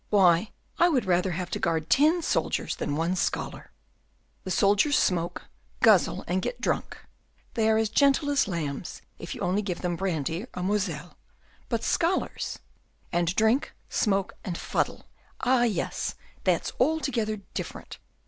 [0.09, 0.49] Why,
[0.79, 3.71] I would rather have to guard ten soldiers than one scholar.
[4.45, 5.43] The soldiers smoke,
[5.79, 6.97] guzzle, and get drunk;
[7.53, 11.17] they are gentle as lambs if you only give them brandy or Moselle,
[11.69, 12.57] but scholars,
[13.11, 15.05] and drink, smoke, and fuddle
[15.41, 16.15] ah, yes,
[16.45, 17.99] that's altogether different.